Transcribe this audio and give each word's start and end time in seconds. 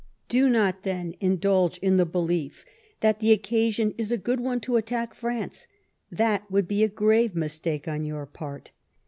Do 0.29 0.49
not 0.49 0.81
then 0.81 1.13
indulge 1.19 1.77
in 1.77 1.97
the 1.97 2.07
belief 2.07 2.65
that 3.01 3.19
the 3.19 3.31
occasion 3.31 3.93
is 3.99 4.11
a 4.11 4.17
good 4.17 4.39
one 4.39 4.59
to 4.61 4.75
attack 4.77 5.13
France; 5.13 5.67
that 6.11 6.49
would 6.49 6.67
be 6.67 6.83
a 6.83 6.89
grave 6.89 7.35
mistake 7.35 7.87
ou 7.87 8.01
your 8.01 8.25
part. 8.25 8.71